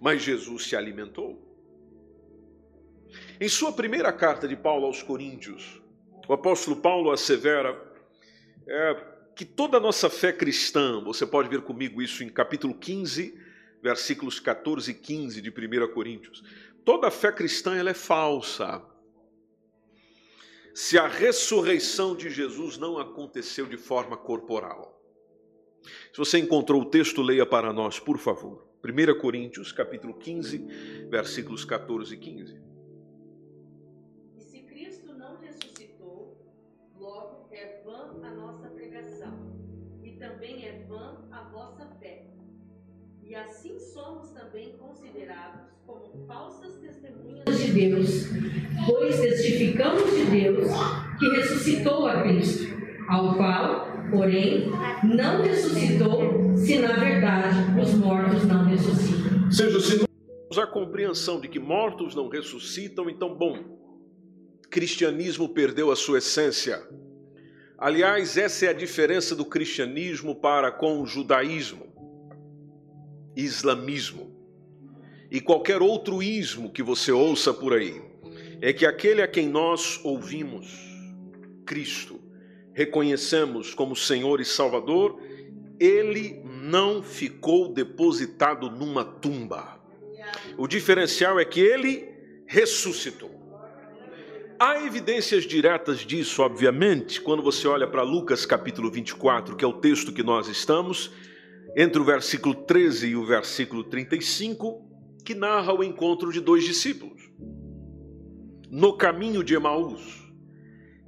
mas 0.00 0.22
Jesus 0.22 0.66
se 0.66 0.76
alimentou. 0.76 1.48
Em 3.40 3.48
sua 3.48 3.72
primeira 3.72 4.12
carta 4.12 4.46
de 4.46 4.56
Paulo 4.56 4.86
aos 4.86 5.02
Coríntios, 5.02 5.80
o 6.28 6.32
apóstolo 6.32 6.76
Paulo 6.76 7.10
assevera 7.10 7.80
é, 8.66 8.94
que 9.34 9.44
toda 9.44 9.78
a 9.78 9.80
nossa 9.80 10.10
fé 10.10 10.32
cristã, 10.32 11.02
você 11.02 11.26
pode 11.26 11.48
ver 11.48 11.62
comigo 11.62 12.02
isso 12.02 12.22
em 12.22 12.28
capítulo 12.28 12.74
15, 12.74 13.38
versículos 13.82 14.40
14 14.40 14.90
e 14.90 14.94
15 14.94 15.40
de 15.40 15.50
1 15.50 15.94
Coríntios, 15.94 16.42
toda 16.84 17.08
a 17.08 17.10
fé 17.10 17.32
cristã 17.32 17.76
ela 17.76 17.90
é 17.90 17.94
falsa. 17.94 18.82
Se 20.74 20.98
a 20.98 21.08
ressurreição 21.08 22.14
de 22.14 22.30
Jesus 22.30 22.76
não 22.76 22.98
aconteceu 22.98 23.66
de 23.66 23.76
forma 23.76 24.16
corporal. 24.16 25.00
Se 26.12 26.18
você 26.18 26.38
encontrou 26.38 26.82
o 26.82 26.84
texto, 26.84 27.22
leia 27.22 27.46
para 27.46 27.72
nós, 27.72 27.98
por 27.98 28.18
favor. 28.18 28.67
1 28.82 29.18
Coríntios, 29.20 29.72
capítulo 29.72 30.14
15, 30.14 31.06
versículos 31.10 31.64
14 31.64 32.14
e 32.14 32.18
15. 32.18 32.68
E 43.28 43.34
assim 43.34 43.78
somos 43.78 44.30
também 44.30 44.74
considerados 44.78 45.68
como 45.84 46.26
falsas 46.26 46.76
testemunhas 46.78 47.58
de 47.58 47.72
Deus, 47.72 48.26
pois 48.86 49.20
testificamos 49.20 50.10
de 50.16 50.24
Deus 50.24 50.70
que 51.18 51.28
ressuscitou 51.36 52.06
a 52.06 52.22
Cristo, 52.22 52.74
ao 53.06 53.34
qual, 53.36 53.97
porém, 54.10 54.70
não 55.02 55.42
ressuscitou, 55.42 56.56
se 56.56 56.78
na 56.78 56.92
verdade 56.94 57.80
os 57.80 57.94
mortos 57.94 58.44
não 58.44 58.64
ressuscitam. 58.64 59.50
Seja, 59.50 59.80
se 59.80 59.98
temos 59.98 60.58
a 60.58 60.66
compreensão 60.66 61.40
de 61.40 61.48
que 61.48 61.58
mortos 61.58 62.14
não 62.14 62.28
ressuscitam, 62.28 63.08
então, 63.08 63.34
bom, 63.34 63.78
cristianismo 64.70 65.48
perdeu 65.48 65.90
a 65.90 65.96
sua 65.96 66.18
essência. 66.18 66.82
Aliás, 67.78 68.36
essa 68.36 68.66
é 68.66 68.68
a 68.68 68.72
diferença 68.72 69.36
do 69.36 69.44
cristianismo 69.44 70.34
para 70.34 70.70
com 70.72 71.00
o 71.00 71.06
judaísmo 71.06 71.88
islamismo 73.36 74.36
e 75.30 75.40
qualquer 75.40 75.80
outro 75.80 76.22
ismo 76.22 76.72
que 76.72 76.82
você 76.82 77.12
ouça 77.12 77.52
por 77.52 77.72
aí, 77.72 78.02
é 78.60 78.72
que 78.72 78.84
aquele 78.84 79.22
a 79.22 79.28
quem 79.28 79.48
nós 79.48 80.00
ouvimos, 80.02 80.66
Cristo, 81.64 82.17
reconhecemos 82.78 83.74
como 83.74 83.96
Senhor 83.96 84.40
e 84.40 84.44
Salvador, 84.44 85.20
ele 85.80 86.40
não 86.44 87.02
ficou 87.02 87.72
depositado 87.72 88.70
numa 88.70 89.04
tumba. 89.04 89.80
O 90.56 90.68
diferencial 90.68 91.40
é 91.40 91.44
que 91.44 91.58
ele 91.58 92.08
ressuscitou. 92.46 93.36
Há 94.60 94.80
evidências 94.86 95.42
diretas 95.42 96.06
disso, 96.06 96.40
obviamente, 96.40 97.20
quando 97.20 97.42
você 97.42 97.66
olha 97.66 97.88
para 97.88 98.02
Lucas 98.02 98.46
capítulo 98.46 98.88
24, 98.92 99.56
que 99.56 99.64
é 99.64 99.68
o 99.68 99.80
texto 99.80 100.12
que 100.12 100.22
nós 100.22 100.46
estamos, 100.46 101.10
entre 101.76 102.00
o 102.00 102.04
versículo 102.04 102.54
13 102.54 103.08
e 103.08 103.16
o 103.16 103.26
versículo 103.26 103.82
35, 103.82 104.88
que 105.24 105.34
narra 105.34 105.72
o 105.72 105.82
encontro 105.82 106.32
de 106.32 106.40
dois 106.40 106.62
discípulos 106.62 107.28
no 108.70 108.96
caminho 108.96 109.42
de 109.42 109.54
Emaús. 109.54 110.27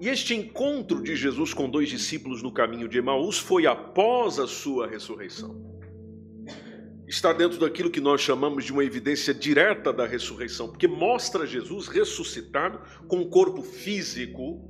E 0.00 0.08
este 0.08 0.34
encontro 0.34 1.02
de 1.02 1.14
Jesus 1.14 1.52
com 1.52 1.68
dois 1.68 1.90
discípulos 1.90 2.42
no 2.42 2.50
caminho 2.50 2.88
de 2.88 2.96
Emaús 2.96 3.38
foi 3.38 3.66
após 3.66 4.38
a 4.38 4.46
sua 4.46 4.86
ressurreição. 4.86 5.78
Está 7.06 7.34
dentro 7.34 7.58
daquilo 7.58 7.90
que 7.90 8.00
nós 8.00 8.22
chamamos 8.22 8.64
de 8.64 8.72
uma 8.72 8.82
evidência 8.82 9.34
direta 9.34 9.92
da 9.92 10.06
ressurreição, 10.06 10.68
porque 10.70 10.88
mostra 10.88 11.46
Jesus 11.46 11.86
ressuscitado 11.86 12.80
com 13.06 13.18
um 13.18 13.28
corpo 13.28 13.62
físico, 13.62 14.66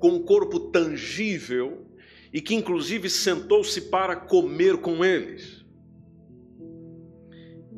com 0.00 0.08
um 0.14 0.24
corpo 0.24 0.58
tangível, 0.58 1.86
e 2.32 2.40
que 2.40 2.56
inclusive 2.56 3.08
sentou-se 3.08 3.82
para 3.82 4.16
comer 4.16 4.78
com 4.78 5.04
eles. 5.04 5.57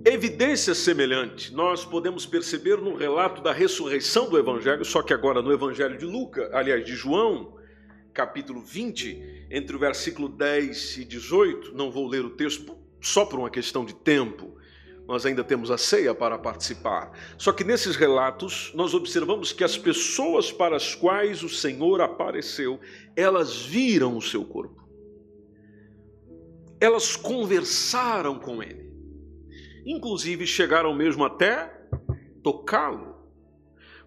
Evidência 0.04 0.74
semelhante 0.74 1.52
nós 1.52 1.84
podemos 1.84 2.24
perceber 2.24 2.78
no 2.78 2.94
relato 2.94 3.42
da 3.42 3.52
ressurreição 3.52 4.30
do 4.30 4.38
Evangelho, 4.38 4.82
só 4.82 5.02
que 5.02 5.12
agora 5.12 5.42
no 5.42 5.52
Evangelho 5.52 5.98
de 5.98 6.06
Lucas, 6.06 6.48
aliás, 6.54 6.82
de 6.86 6.94
João, 6.94 7.58
capítulo 8.14 8.62
20, 8.62 9.48
entre 9.50 9.76
o 9.76 9.78
versículo 9.78 10.26
10 10.26 10.98
e 10.98 11.04
18, 11.04 11.74
não 11.74 11.90
vou 11.90 12.08
ler 12.08 12.24
o 12.24 12.30
texto 12.30 12.78
só 12.98 13.26
por 13.26 13.38
uma 13.38 13.50
questão 13.50 13.84
de 13.84 13.94
tempo, 13.94 14.56
nós 15.06 15.26
ainda 15.26 15.44
temos 15.44 15.70
a 15.70 15.76
ceia 15.76 16.14
para 16.14 16.38
participar. 16.38 17.12
Só 17.36 17.52
que 17.52 17.62
nesses 17.62 17.94
relatos, 17.94 18.72
nós 18.74 18.94
observamos 18.94 19.52
que 19.52 19.64
as 19.64 19.76
pessoas 19.76 20.50
para 20.50 20.76
as 20.76 20.94
quais 20.94 21.42
o 21.42 21.48
Senhor 21.48 22.00
apareceu, 22.00 22.80
elas 23.14 23.60
viram 23.60 24.16
o 24.16 24.22
seu 24.22 24.46
corpo. 24.46 24.88
Elas 26.80 27.16
conversaram 27.16 28.38
com 28.38 28.62
ele. 28.62 28.89
Inclusive 29.84 30.46
chegaram 30.46 30.94
mesmo 30.94 31.24
até 31.24 31.80
tocá-lo. 32.42 33.10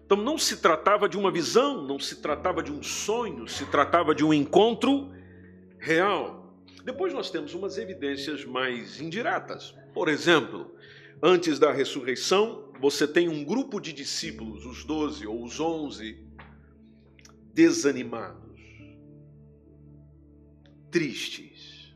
Então 0.04 0.18
não 0.18 0.36
se 0.36 0.58
tratava 0.58 1.08
de 1.08 1.16
uma 1.16 1.30
visão, 1.30 1.86
não 1.86 1.98
se 1.98 2.20
tratava 2.20 2.62
de 2.62 2.70
um 2.70 2.82
sonho, 2.82 3.48
se 3.48 3.64
tratava 3.66 4.14
de 4.14 4.24
um 4.24 4.34
encontro 4.34 5.10
real. 5.78 6.54
Depois 6.84 7.14
nós 7.14 7.30
temos 7.30 7.54
umas 7.54 7.78
evidências 7.78 8.44
mais 8.44 9.00
indiretas. 9.00 9.74
Por 9.94 10.08
exemplo, 10.08 10.74
antes 11.22 11.58
da 11.58 11.72
ressurreição, 11.72 12.70
você 12.78 13.08
tem 13.08 13.28
um 13.28 13.42
grupo 13.42 13.80
de 13.80 13.92
discípulos, 13.92 14.66
os 14.66 14.84
doze 14.84 15.26
ou 15.26 15.42
os 15.42 15.58
onze, 15.58 16.22
desanimados, 17.54 18.60
tristes, 20.90 21.94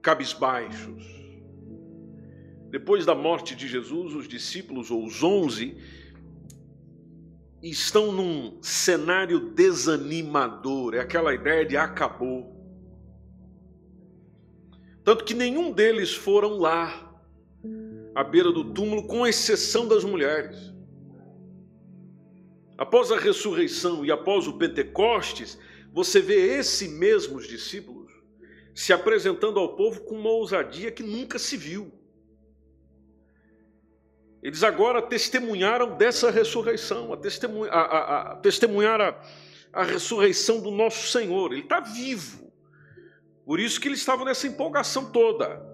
cabisbaixos. 0.00 1.19
Depois 2.70 3.04
da 3.04 3.16
morte 3.16 3.56
de 3.56 3.66
Jesus, 3.66 4.14
os 4.14 4.28
discípulos, 4.28 4.90
ou 4.92 5.04
os 5.04 5.22
onze, 5.24 5.76
estão 7.60 8.12
num 8.12 8.62
cenário 8.62 9.50
desanimador, 9.50 10.94
é 10.94 11.00
aquela 11.00 11.34
ideia 11.34 11.66
de 11.66 11.76
acabou. 11.76 12.56
Tanto 15.02 15.24
que 15.24 15.34
nenhum 15.34 15.72
deles 15.72 16.14
foram 16.14 16.58
lá, 16.58 17.20
à 18.14 18.22
beira 18.22 18.52
do 18.52 18.72
túmulo, 18.72 19.06
com 19.06 19.26
exceção 19.26 19.88
das 19.88 20.04
mulheres. 20.04 20.72
Após 22.78 23.10
a 23.10 23.18
ressurreição 23.18 24.04
e 24.06 24.12
após 24.12 24.46
o 24.46 24.56
Pentecostes, 24.56 25.58
você 25.92 26.20
vê 26.20 26.56
esses 26.56 26.88
mesmos 26.88 27.48
discípulos 27.48 28.10
se 28.74 28.92
apresentando 28.92 29.58
ao 29.58 29.74
povo 29.74 30.02
com 30.02 30.14
uma 30.14 30.30
ousadia 30.30 30.92
que 30.92 31.02
nunca 31.02 31.38
se 31.38 31.56
viu. 31.56 31.99
Eles 34.42 34.62
agora 34.62 35.02
testemunharam 35.02 35.96
dessa 35.96 36.30
ressurreição, 36.30 37.12
a, 37.70 37.78
a, 37.78 38.32
a 38.32 38.36
testemunhar 38.36 39.00
a, 39.00 39.20
a 39.72 39.82
ressurreição 39.82 40.60
do 40.60 40.70
nosso 40.70 41.08
Senhor. 41.08 41.52
Ele 41.52 41.62
está 41.62 41.80
vivo. 41.80 42.50
Por 43.44 43.60
isso 43.60 43.80
que 43.80 43.88
eles 43.88 43.98
estavam 43.98 44.24
nessa 44.24 44.46
empolgação 44.46 45.10
toda. 45.10 45.68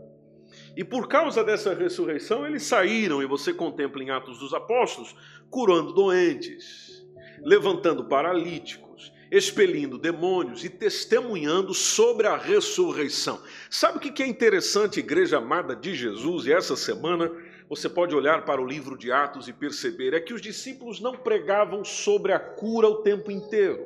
E 0.76 0.84
por 0.84 1.08
causa 1.08 1.44
dessa 1.44 1.74
ressurreição, 1.74 2.46
eles 2.46 2.64
saíram, 2.64 3.22
e 3.22 3.26
você 3.26 3.52
contempla 3.52 4.02
em 4.02 4.10
Atos 4.10 4.38
dos 4.38 4.52
Apóstolos, 4.52 5.14
curando 5.48 5.92
doentes, 5.92 7.06
levantando 7.42 8.04
paralíticos, 8.04 9.12
expelindo 9.30 9.98
demônios 9.98 10.64
e 10.64 10.70
testemunhando 10.70 11.72
sobre 11.72 12.26
a 12.26 12.36
ressurreição. 12.36 13.40
Sabe 13.70 13.98
o 13.98 14.00
que 14.00 14.22
é 14.22 14.26
interessante, 14.26 15.00
igreja 15.00 15.38
amada 15.38 15.74
de 15.74 15.94
Jesus, 15.94 16.46
e 16.46 16.52
essa 16.52 16.76
semana 16.76 17.30
você 17.68 17.88
pode 17.88 18.14
olhar 18.14 18.44
para 18.44 18.62
o 18.62 18.66
livro 18.66 18.96
de 18.96 19.10
Atos 19.10 19.48
e 19.48 19.52
perceber 19.52 20.14
é 20.14 20.20
que 20.20 20.32
os 20.32 20.40
discípulos 20.40 21.00
não 21.00 21.16
pregavam 21.16 21.84
sobre 21.84 22.32
a 22.32 22.38
cura 22.38 22.88
o 22.88 23.02
tempo 23.02 23.30
inteiro. 23.30 23.84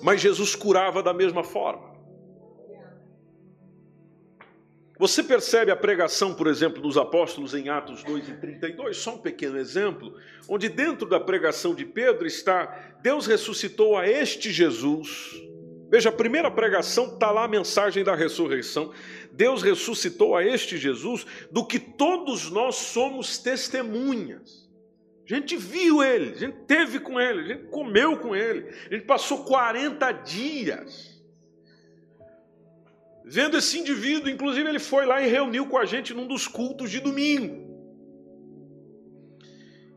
Mas 0.00 0.20
Jesus 0.20 0.54
curava 0.54 1.02
da 1.02 1.12
mesma 1.12 1.42
forma. 1.42 1.88
Você 4.96 5.22
percebe 5.22 5.70
a 5.70 5.76
pregação, 5.76 6.34
por 6.34 6.48
exemplo, 6.48 6.82
dos 6.82 6.96
apóstolos 6.96 7.54
em 7.54 7.68
Atos 7.68 8.02
2 8.02 8.30
e 8.30 8.32
32, 8.34 8.96
só 8.96 9.14
um 9.14 9.18
pequeno 9.18 9.56
exemplo, 9.56 10.12
onde 10.48 10.68
dentro 10.68 11.08
da 11.08 11.20
pregação 11.20 11.72
de 11.72 11.84
Pedro 11.84 12.26
está: 12.26 12.96
Deus 13.00 13.26
ressuscitou 13.26 13.96
a 13.96 14.08
este 14.08 14.50
Jesus. 14.50 15.47
Veja, 15.90 16.10
a 16.10 16.12
primeira 16.12 16.50
pregação 16.50 17.14
está 17.14 17.30
lá 17.30 17.44
a 17.44 17.48
mensagem 17.48 18.04
da 18.04 18.14
ressurreição. 18.14 18.92
Deus 19.32 19.62
ressuscitou 19.62 20.36
a 20.36 20.44
este 20.44 20.76
Jesus, 20.76 21.26
do 21.50 21.64
que 21.64 21.78
todos 21.78 22.50
nós 22.50 22.76
somos 22.76 23.38
testemunhas. 23.38 24.68
A 25.24 25.34
gente 25.34 25.56
viu 25.56 26.02
ele, 26.02 26.32
a 26.32 26.38
gente 26.38 26.56
teve 26.66 27.00
com 27.00 27.20
ele, 27.20 27.40
a 27.40 27.56
gente 27.56 27.68
comeu 27.68 28.18
com 28.18 28.34
ele, 28.34 28.68
a 28.90 28.94
gente 28.94 29.04
passou 29.04 29.44
40 29.44 30.12
dias 30.12 31.18
vendo 33.24 33.58
esse 33.58 33.78
indivíduo. 33.78 34.30
Inclusive, 34.30 34.68
ele 34.68 34.78
foi 34.78 35.04
lá 35.04 35.22
e 35.22 35.28
reuniu 35.28 35.66
com 35.66 35.76
a 35.76 35.84
gente 35.84 36.14
num 36.14 36.26
dos 36.26 36.48
cultos 36.48 36.90
de 36.90 37.00
domingo. 37.00 37.68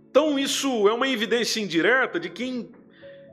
Então, 0.10 0.38
isso 0.38 0.88
é 0.89 0.93
uma 0.93 1.07
evidência 1.07 1.62
indireta 1.62 2.19
de 2.19 2.29
quem 2.29 2.69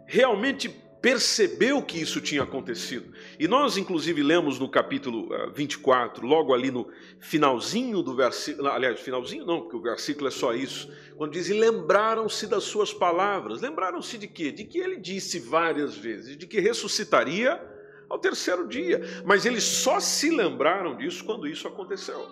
realmente 0.07 0.71
percebeu 1.01 1.81
que 1.83 2.01
isso 2.01 2.21
tinha 2.21 2.43
acontecido. 2.43 3.13
E 3.39 3.47
nós, 3.47 3.77
inclusive, 3.77 4.23
lemos 4.23 4.59
no 4.59 4.69
capítulo 4.69 5.29
24, 5.55 6.25
eh, 6.25 6.29
logo 6.29 6.53
ali 6.53 6.71
no 6.71 6.89
finalzinho 7.21 8.03
do 8.03 8.15
versículo, 8.15 8.69
aliás, 8.69 9.01
finalzinho 9.01 9.47
não, 9.47 9.61
porque 9.61 9.77
o 9.77 9.83
versículo 9.83 10.29
é 10.29 10.31
só 10.31 10.53
isso, 10.55 10.93
quando 11.17 11.33
diz: 11.33 11.49
e 11.49 11.55
lembraram-se 11.55 12.47
das 12.47 12.65
suas 12.65 12.93
palavras. 12.93 13.61
Lembraram-se 13.61 14.19
de 14.19 14.27
quê? 14.27 14.51
De 14.51 14.65
que 14.65 14.79
ele 14.79 14.97
disse 14.97 15.39
várias 15.39 15.97
vezes, 15.97 16.37
de 16.37 16.47
que 16.47 16.61
ressuscitaria 16.61 17.61
ao 18.09 18.19
terceiro 18.19 18.67
dia. 18.67 19.01
Mas 19.25 19.47
eles 19.47 19.63
só 19.63 20.01
se 20.01 20.31
lembraram 20.31 20.97
disso 20.97 21.25
quando 21.25 21.47
isso 21.47 21.69
aconteceu. 21.69 22.27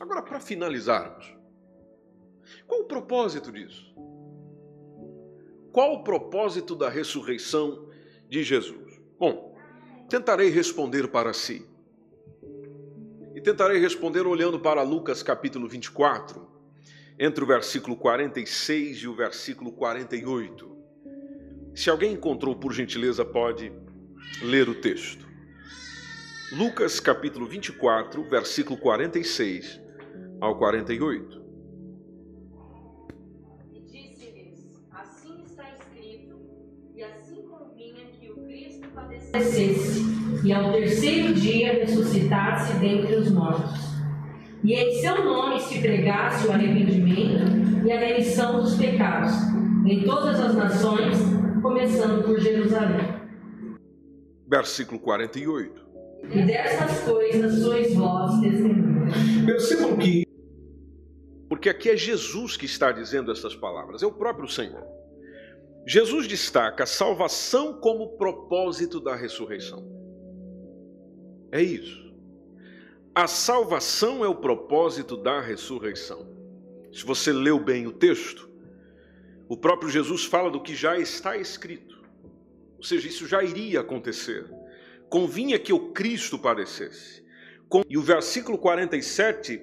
Agora, 0.00 0.22
para 0.22 0.40
finalizarmos, 0.40 1.36
qual 2.66 2.82
o 2.82 2.84
propósito 2.84 3.52
disso? 3.52 3.88
Qual 5.78 5.92
o 5.92 6.02
propósito 6.02 6.74
da 6.74 6.88
ressurreição 6.88 7.88
de 8.28 8.42
Jesus? 8.42 9.00
Bom, 9.16 9.56
tentarei 10.08 10.50
responder 10.50 11.06
para 11.06 11.32
si. 11.32 11.64
E 13.32 13.40
tentarei 13.40 13.78
responder 13.78 14.26
olhando 14.26 14.58
para 14.58 14.82
Lucas 14.82 15.22
capítulo 15.22 15.68
24, 15.68 16.44
entre 17.16 17.44
o 17.44 17.46
versículo 17.46 17.96
46 17.96 18.96
e 18.96 19.06
o 19.06 19.14
versículo 19.14 19.70
48. 19.70 20.76
Se 21.76 21.88
alguém 21.88 22.14
encontrou, 22.14 22.56
por 22.56 22.72
gentileza, 22.72 23.24
pode 23.24 23.72
ler 24.42 24.68
o 24.68 24.74
texto. 24.74 25.28
Lucas 26.50 26.98
capítulo 26.98 27.46
24, 27.46 28.24
versículo 28.24 28.76
46 28.80 29.80
ao 30.40 30.58
48. 30.58 31.37
Padecesse 39.30 40.02
e 40.44 40.52
ao 40.52 40.72
terceiro 40.72 41.34
dia 41.34 41.72
ressuscitasse 41.72 42.74
dentre 42.78 43.16
os 43.16 43.30
mortos. 43.30 43.88
E 44.62 44.74
em 44.74 45.00
seu 45.00 45.24
nome 45.24 45.60
se 45.60 45.80
pregasse 45.80 46.46
o 46.46 46.52
arrependimento 46.52 47.86
e 47.86 47.92
a 47.92 47.98
remissão 47.98 48.60
dos 48.60 48.74
pecados 48.76 49.32
em 49.86 50.02
todas 50.04 50.40
as 50.40 50.54
nações, 50.54 51.16
começando 51.62 52.24
por 52.24 52.40
Jerusalém. 52.40 53.18
Versículo 54.46 54.98
48. 55.00 55.86
E 56.30 56.42
dessas 56.42 57.00
coisas 57.04 57.62
sois 57.62 57.94
vós 57.94 58.40
testemunhas. 58.40 59.14
Percebam 59.46 59.96
que, 59.96 60.26
porque 61.48 61.68
aqui 61.68 61.90
é 61.90 61.96
Jesus 61.96 62.56
que 62.56 62.66
está 62.66 62.90
dizendo 62.90 63.30
essas 63.30 63.54
palavras, 63.54 64.02
é 64.02 64.06
o 64.06 64.12
próprio 64.12 64.48
Senhor. 64.48 64.97
Jesus 65.88 66.28
destaca 66.28 66.84
a 66.84 66.86
salvação 66.86 67.80
como 67.80 68.18
propósito 68.18 69.00
da 69.00 69.16
ressurreição. 69.16 69.82
É 71.50 71.62
isso. 71.62 72.12
A 73.14 73.26
salvação 73.26 74.22
é 74.22 74.28
o 74.28 74.34
propósito 74.34 75.16
da 75.16 75.40
ressurreição. 75.40 76.28
Se 76.92 77.06
você 77.06 77.32
leu 77.32 77.58
bem 77.58 77.86
o 77.86 77.92
texto, 77.92 78.50
o 79.48 79.56
próprio 79.56 79.88
Jesus 79.88 80.26
fala 80.26 80.50
do 80.50 80.60
que 80.60 80.74
já 80.74 80.98
está 80.98 81.38
escrito. 81.38 81.98
Ou 82.76 82.82
seja, 82.82 83.08
isso 83.08 83.26
já 83.26 83.42
iria 83.42 83.80
acontecer. 83.80 84.44
Convinha 85.08 85.58
que 85.58 85.72
o 85.72 85.92
Cristo 85.92 86.38
padecesse. 86.38 87.24
E 87.88 87.96
o 87.96 88.02
versículo 88.02 88.58
47 88.58 89.58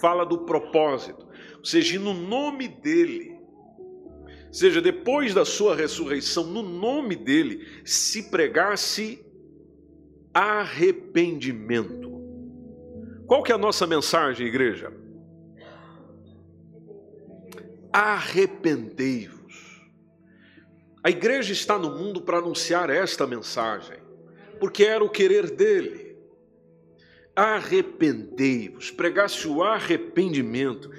fala 0.00 0.24
do 0.24 0.46
propósito. 0.46 1.28
Ou 1.58 1.64
seja, 1.66 2.00
no 2.00 2.14
nome 2.14 2.68
dele 2.68 3.37
seja, 4.58 4.80
depois 4.80 5.32
da 5.32 5.44
sua 5.44 5.76
ressurreição, 5.76 6.44
no 6.44 6.62
nome 6.62 7.14
dele, 7.14 7.64
se 7.84 8.28
pregasse 8.28 9.24
arrependimento. 10.34 12.08
Qual 13.26 13.42
que 13.42 13.52
é 13.52 13.54
a 13.54 13.58
nossa 13.58 13.86
mensagem, 13.86 14.46
igreja? 14.46 14.92
Arrependei-vos. 17.92 19.80
A 21.04 21.10
igreja 21.10 21.52
está 21.52 21.78
no 21.78 21.96
mundo 21.96 22.20
para 22.20 22.38
anunciar 22.38 22.90
esta 22.90 23.26
mensagem, 23.26 23.98
porque 24.58 24.82
era 24.82 25.04
o 25.04 25.08
querer 25.08 25.50
dele. 25.50 26.16
Arrependei-vos, 27.36 28.90
pregasse 28.90 29.46
o 29.46 29.62
arrependimento 29.62 30.90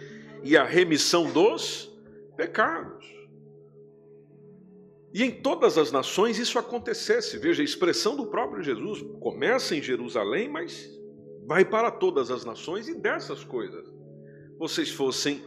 e 0.43 0.56
a 0.56 0.63
remissão 0.63 1.30
dos 1.30 1.91
pecados. 2.38 3.18
E 5.13 5.24
em 5.24 5.32
todas 5.32 5.78
as 5.78 5.91
nações 5.91 6.38
isso 6.38 6.60
acontecesse. 6.60 7.38
Veja, 7.38 7.62
a 7.62 7.65
expressão 7.65 8.15
do 8.15 8.28
próprio 8.28 8.63
Jesus 8.63 9.04
começa 9.19 9.76
em 9.76 9.82
Jerusalém, 9.82 10.48
mas 10.48 10.89
vai 11.48 11.65
para 11.65 11.89
todas 11.89 12.30
as 12.30 12.45
nações 12.45 12.88
e 12.88 12.93
dessas 12.93 13.43
coisas 13.43 14.00
vocês 14.60 14.91
fossem 14.91 15.41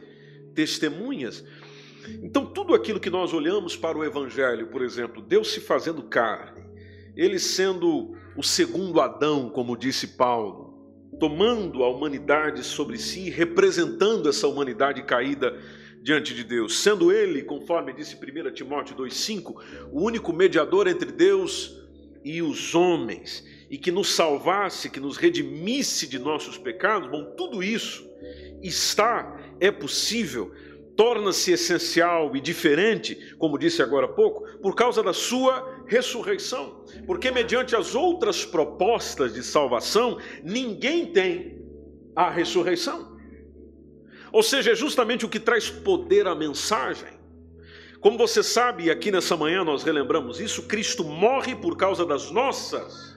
testemunhas. 0.55 1.45
Então, 2.23 2.47
tudo 2.47 2.75
aquilo 2.75 2.99
que 2.99 3.11
nós 3.11 3.33
olhamos 3.33 3.77
para 3.77 3.97
o 3.97 4.03
Evangelho, 4.03 4.69
por 4.69 4.83
exemplo, 4.83 5.23
Deus 5.23 5.53
se 5.53 5.61
fazendo 5.61 6.03
carne, 6.03 6.65
ele 7.15 7.39
sendo 7.39 8.17
o 8.37 8.43
segundo 8.43 9.01
Adão, 9.01 9.51
como 9.51 9.77
disse 9.77 10.09
Paulo, 10.17 10.73
tomando 11.21 11.85
a 11.85 11.91
humanidade 11.91 12.65
sobre 12.65 12.97
si, 12.97 13.29
representando 13.29 14.29
essa 14.29 14.49
humanidade 14.49 15.03
caída 15.05 15.57
diante 16.03 16.35
de 16.35 16.43
Deus, 16.43 16.81
sendo 16.81 17.13
ele, 17.13 17.43
conforme 17.43 17.93
disse 17.93 18.17
1 18.17 18.53
Timóteo 18.53 18.97
2,5, 18.97 19.89
o 19.93 20.03
único 20.03 20.33
mediador 20.33 20.89
entre 20.89 21.13
Deus 21.13 21.81
e 22.25 22.43
os 22.43 22.75
homens, 22.75 23.47
e 23.71 23.79
que 23.79 23.93
nos 23.93 24.13
salvasse, 24.13 24.91
que 24.91 25.01
nos 25.01 25.17
redimisse 25.17 26.07
de 26.09 26.19
nossos 26.19 26.59
pecados, 26.59 27.09
bom, 27.09 27.35
tudo 27.37 27.63
isso 27.63 28.05
está, 28.63 29.41
é 29.61 29.71
possível, 29.71 30.53
torna-se 30.97 31.53
essencial 31.53 32.35
e 32.37 32.41
diferente, 32.41 33.35
como 33.39 33.59
disse 33.59 33.81
agora 33.81 34.07
há 34.07 34.13
pouco, 34.13 34.47
por 34.59 34.75
causa 34.75 35.03
da 35.03 35.13
sua 35.13 35.85
ressurreição. 35.87 36.85
Porque, 37.07 37.31
mediante 37.31 37.75
as 37.75 37.95
outras 37.95 38.45
propostas 38.45 39.33
de 39.33 39.43
salvação, 39.43 40.19
ninguém 40.45 41.07
tem 41.07 41.63
a 42.15 42.31
ressurreição. 42.31 43.12
Ou 44.33 44.43
seja, 44.43 44.73
é 44.73 44.75
justamente 44.75 45.27
o 45.27 45.29
que 45.29 45.39
traz 45.39 45.69
poder 45.69 46.27
à 46.27 46.35
mensagem. 46.35 47.21
Como 48.01 48.17
você 48.17 48.43
sabe, 48.43 48.91
aqui 48.91 49.13
nessa 49.13 49.37
manhã 49.37 49.63
nós 49.63 49.83
relembramos 49.85 50.41
isso, 50.41 50.67
Cristo 50.67 51.05
morre 51.05 51.55
por 51.55 51.77
causa 51.77 52.05
das 52.05 52.31
nossas 52.31 53.17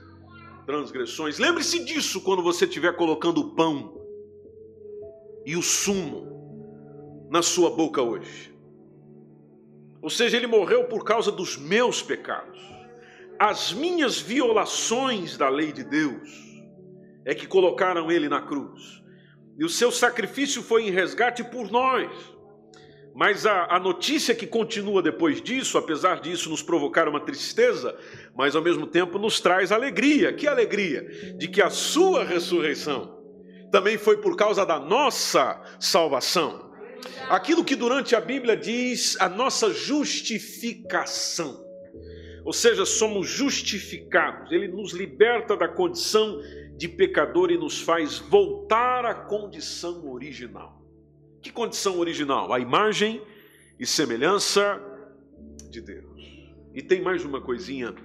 transgressões. 0.65 1.39
Lembre-se 1.39 1.84
disso 1.86 2.21
quando 2.21 2.43
você 2.43 2.65
estiver 2.65 2.95
colocando 2.95 3.39
o 3.39 3.56
pão 3.56 3.99
e 5.45 5.56
o 5.56 5.62
sumo 5.62 7.28
na 7.32 7.41
sua 7.41 7.69
boca 7.69 8.01
hoje. 8.01 8.54
Ou 10.01 10.10
seja, 10.10 10.38
ele 10.38 10.47
morreu 10.47 10.86
por 10.86 11.04
causa 11.04 11.32
dos 11.32 11.58
meus 11.58 12.01
pecados. 12.01 12.60
As 13.39 13.73
minhas 13.73 14.19
violações 14.19 15.36
da 15.38 15.49
lei 15.49 15.71
de 15.71 15.84
Deus 15.84 16.30
é 17.25 17.34
que 17.34 17.47
colocaram 17.47 18.12
ele 18.12 18.30
na 18.30 18.41
cruz. 18.41 19.04
E 19.57 19.63
o 19.63 19.69
seu 19.69 19.91
sacrifício 19.91 20.61
foi 20.61 20.87
em 20.87 20.91
resgate 20.91 21.43
por 21.43 21.71
nós. 21.71 22.11
Mas 23.15 23.45
a, 23.45 23.75
a, 23.75 23.79
notícia 23.79 24.35
que 24.35 24.45
continua 24.45 25.01
depois 25.01 25.41
disso, 25.41 25.77
apesar 25.77 26.19
disso 26.19 26.49
nos 26.49 26.61
provocar 26.61 27.07
uma 27.07 27.21
tristeza, 27.21 27.97
mas 28.35 28.57
ao 28.57 28.61
mesmo 28.61 28.85
tempo 28.85 29.17
nos 29.17 29.39
traz 29.39 29.71
alegria. 29.71 30.33
Que 30.33 30.45
alegria? 30.45 31.33
De 31.37 31.47
que 31.47 31.61
a 31.61 31.69
sua 31.69 32.25
ressurreição 32.25 33.15
também 33.71 33.97
foi 33.97 34.17
por 34.17 34.35
causa 34.35 34.65
da 34.65 34.79
nossa 34.79 35.61
salvação. 35.79 36.71
Aquilo 37.29 37.63
que 37.63 37.75
durante 37.75 38.15
a 38.15 38.21
Bíblia 38.21 38.57
diz 38.57 39.15
a 39.19 39.29
nossa 39.29 39.73
justificação. 39.73 41.64
Ou 42.45 42.53
seja, 42.53 42.86
somos 42.86 43.27
justificados. 43.27 44.51
Ele 44.51 44.67
nos 44.67 44.93
liberta 44.93 45.58
da 45.58 45.67
condição 45.67 46.39
de 46.77 46.88
pecador 46.88 47.49
e 47.49 47.58
nos 47.58 47.81
faz 47.81 48.19
voltar 48.19 49.03
à 49.03 49.15
condição 49.15 50.08
original. 50.12 50.79
Que 51.41 51.51
condição 51.51 51.97
original? 51.99 52.53
A 52.53 52.60
imagem 52.60 53.19
e 53.79 53.86
semelhança 53.86 54.79
de 55.71 55.81
Deus. 55.81 56.21
E 56.73 56.84
tem 56.84 57.01
mais 57.01 57.25
uma 57.25 57.41
coisinha, 57.41 57.95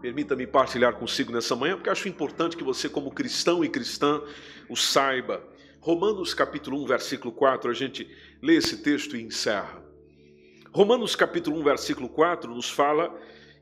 permita-me 0.00 0.46
partilhar 0.46 0.94
consigo 0.94 1.30
nessa 1.30 1.54
manhã, 1.54 1.76
porque 1.76 1.90
acho 1.90 2.08
importante 2.08 2.56
que 2.56 2.64
você, 2.64 2.88
como 2.88 3.12
cristão 3.12 3.64
e 3.64 3.68
cristã, 3.68 4.20
o 4.68 4.74
saiba. 4.74 5.40
Romanos 5.78 6.34
capítulo 6.34 6.82
1, 6.82 6.86
versículo 6.86 7.32
4, 7.32 7.70
a 7.70 7.74
gente 7.74 8.08
lê 8.42 8.56
esse 8.56 8.82
texto 8.82 9.16
e 9.16 9.22
encerra. 9.22 9.84
Romanos 10.72 11.14
capítulo 11.14 11.60
1, 11.60 11.62
versículo 11.62 12.08
4 12.08 12.52
nos 12.52 12.68
fala 12.68 13.14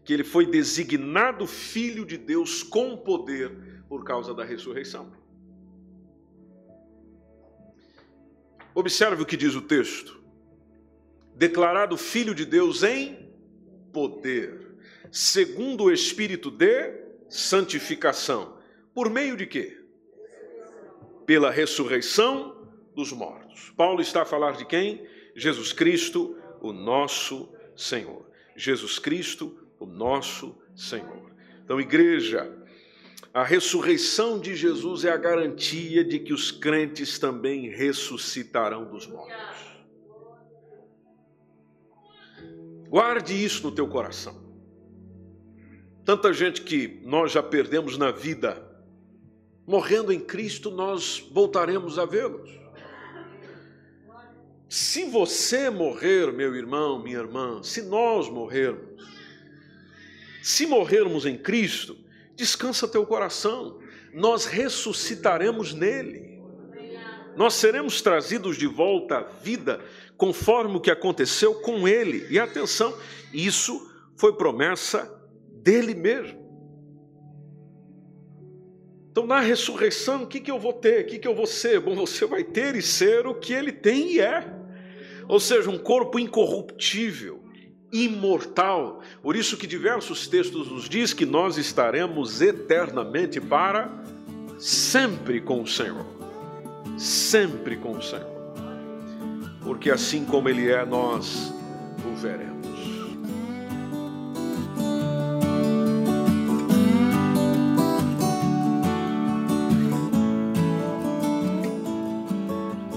que 0.04 0.12
ele 0.12 0.24
foi 0.24 0.46
designado 0.46 1.46
filho 1.46 2.04
de 2.04 2.16
Deus 2.16 2.62
com 2.62 2.96
poder 2.96 3.82
por 3.88 4.04
causa 4.04 4.32
da 4.34 4.44
ressurreição. 4.44 5.12
Observe 8.74 9.22
o 9.22 9.26
que 9.26 9.36
diz 9.36 9.54
o 9.54 9.62
texto: 9.62 10.20
declarado 11.34 11.96
filho 11.96 12.34
de 12.34 12.44
Deus 12.44 12.82
em 12.82 13.30
poder, 13.92 14.76
segundo 15.10 15.84
o 15.84 15.92
espírito 15.92 16.50
de 16.50 17.00
santificação. 17.28 18.58
Por 18.94 19.10
meio 19.10 19.36
de 19.36 19.46
quê? 19.46 19.78
Pela 21.26 21.50
ressurreição 21.50 22.68
dos 22.94 23.12
mortos. 23.12 23.72
Paulo 23.76 24.00
está 24.00 24.22
a 24.22 24.26
falar 24.26 24.52
de 24.52 24.64
quem? 24.64 25.06
Jesus 25.34 25.72
Cristo, 25.72 26.36
o 26.60 26.72
nosso 26.72 27.52
Senhor. 27.76 28.28
Jesus 28.56 28.98
Cristo, 28.98 29.56
o 29.80 29.86
nosso 29.86 30.56
Senhor. 30.76 31.32
Então, 31.64 31.80
igreja, 31.80 32.56
a 33.32 33.42
ressurreição 33.42 34.38
de 34.38 34.54
Jesus 34.54 35.04
é 35.04 35.10
a 35.10 35.16
garantia 35.16 36.04
de 36.04 36.18
que 36.18 36.32
os 36.32 36.50
crentes 36.50 37.18
também 37.18 37.68
ressuscitarão 37.70 38.90
dos 38.90 39.06
mortos. 39.06 39.60
Guarde 42.88 43.32
isso 43.32 43.62
no 43.62 43.72
teu 43.72 43.88
coração. 43.88 44.50
Tanta 46.04 46.32
gente 46.32 46.62
que 46.62 47.00
nós 47.04 47.30
já 47.30 47.42
perdemos 47.42 47.96
na 47.96 48.10
vida, 48.10 48.68
morrendo 49.64 50.12
em 50.12 50.18
Cristo, 50.18 50.70
nós 50.70 51.24
voltaremos 51.30 51.98
a 52.00 52.04
vê-los. 52.04 52.50
Se 54.68 55.04
você 55.04 55.70
morrer, 55.70 56.32
meu 56.32 56.54
irmão, 56.54 57.00
minha 57.00 57.18
irmã, 57.18 57.62
se 57.62 57.82
nós 57.82 58.28
morrermos, 58.28 58.90
se 60.42 60.66
morrermos 60.66 61.26
em 61.26 61.36
Cristo, 61.36 61.96
descansa 62.34 62.88
teu 62.88 63.04
coração, 63.06 63.78
nós 64.12 64.46
ressuscitaremos 64.46 65.72
nele. 65.74 66.40
Nós 67.36 67.54
seremos 67.54 68.02
trazidos 68.02 68.56
de 68.56 68.66
volta 68.66 69.18
à 69.18 69.22
vida 69.22 69.80
conforme 70.16 70.76
o 70.76 70.80
que 70.80 70.90
aconteceu 70.90 71.54
com 71.56 71.86
ele. 71.86 72.26
E 72.30 72.38
atenção, 72.38 72.96
isso 73.32 73.90
foi 74.16 74.36
promessa 74.36 75.10
dele 75.62 75.94
mesmo. 75.94 76.40
Então, 79.10 79.26
na 79.26 79.40
ressurreição, 79.40 80.22
o 80.22 80.26
que, 80.26 80.40
que 80.40 80.50
eu 80.50 80.58
vou 80.58 80.72
ter? 80.72 81.04
O 81.04 81.06
que, 81.06 81.18
que 81.18 81.26
eu 81.26 81.34
vou 81.34 81.46
ser? 81.46 81.80
Bom, 81.80 81.96
você 81.96 82.26
vai 82.26 82.44
ter 82.44 82.76
e 82.76 82.82
ser 82.82 83.26
o 83.26 83.34
que 83.34 83.52
ele 83.52 83.72
tem 83.72 84.12
e 84.12 84.20
é. 84.20 84.46
Ou 85.28 85.40
seja, 85.40 85.70
um 85.70 85.78
corpo 85.78 86.18
incorruptível, 86.18 87.42
imortal. 87.92 89.00
Por 89.22 89.36
isso 89.36 89.56
que 89.56 89.66
diversos 89.66 90.26
textos 90.26 90.70
nos 90.70 90.88
diz 90.88 91.12
que 91.12 91.26
nós 91.26 91.56
estaremos 91.56 92.40
eternamente 92.40 93.40
para 93.40 93.90
sempre 94.58 95.40
com 95.40 95.62
o 95.62 95.66
Senhor. 95.66 96.06
Sempre 96.98 97.76
com 97.76 97.92
o 97.92 98.02
Senhor. 98.02 98.30
Porque 99.62 99.90
assim 99.90 100.24
como 100.24 100.48
ele 100.48 100.70
é, 100.70 100.84
nós 100.84 101.52
o 102.04 102.16
veremos. 102.16 102.59